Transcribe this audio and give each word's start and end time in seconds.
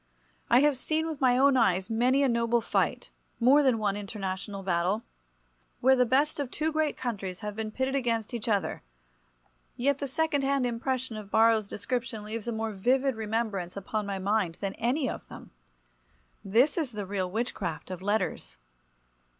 I 0.49 0.61
have 0.61 0.77
seen 0.77 1.05
with 1.05 1.21
my 1.21 1.37
own 1.37 1.55
eyes 1.55 1.87
many 1.87 2.23
a 2.23 2.27
noble 2.27 2.59
fight, 2.59 3.11
more 3.39 3.61
than 3.61 3.77
one 3.77 3.95
international 3.95 4.63
battle, 4.63 5.03
where 5.79 5.95
the 5.95 6.07
best 6.07 6.39
of 6.39 6.49
two 6.49 6.71
great 6.71 6.97
countries 6.97 7.41
have 7.41 7.55
been 7.55 7.69
pitted 7.69 7.93
against 7.93 8.33
each 8.33 8.49
other—yet 8.49 9.99
the 9.99 10.07
second 10.07 10.43
hand 10.43 10.65
impression 10.65 11.17
of 11.17 11.29
Borrow's 11.29 11.67
description 11.67 12.23
leaves 12.23 12.47
a 12.47 12.51
more 12.51 12.71
vivid 12.71 13.15
remembrance 13.15 13.77
upon 13.77 14.07
my 14.07 14.17
mind 14.17 14.57
than 14.59 14.73
any 14.79 15.07
of 15.07 15.27
them. 15.27 15.51
This 16.43 16.79
is 16.79 16.93
the 16.93 17.05
real 17.05 17.29
witchcraft 17.29 17.91
of 17.91 18.01
letters. 18.01 18.57